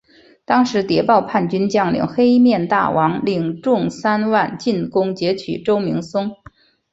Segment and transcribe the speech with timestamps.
[0.45, 6.37] 当时谍报叛军将领黑面大王领众三万进攻截取周明松。